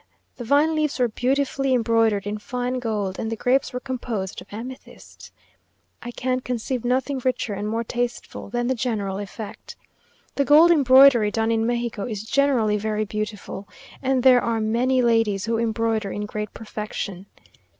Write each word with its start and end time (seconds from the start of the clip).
The 0.37 0.43
vine 0.43 0.73
leaves 0.73 0.97
were 0.97 1.09
beautifully 1.09 1.75
embroidered 1.75 2.25
in 2.25 2.39
fine 2.39 2.79
gold, 2.79 3.19
and 3.19 3.31
the 3.31 3.35
grapes 3.35 3.71
were 3.71 3.79
composed 3.79 4.41
of 4.41 4.51
amethysts. 4.51 5.31
I 6.01 6.09
can 6.09 6.39
conceive 6.39 6.83
nothing 6.83 7.21
richer 7.23 7.53
and 7.53 7.67
more 7.69 7.83
tasteful 7.83 8.49
than 8.49 8.65
the 8.65 8.73
general 8.73 9.19
effect. 9.19 9.75
The 10.33 10.43
gold 10.43 10.71
embroidery 10.71 11.29
done 11.29 11.51
in 11.51 11.67
Mexico 11.67 12.07
is 12.07 12.23
generally 12.23 12.77
very 12.77 13.05
beautiful, 13.05 13.67
and 14.01 14.23
there 14.23 14.41
are 14.41 14.59
many 14.59 15.03
ladies 15.03 15.45
who 15.45 15.59
embroider 15.59 16.11
in 16.11 16.25
great 16.25 16.51
perfection. 16.51 17.27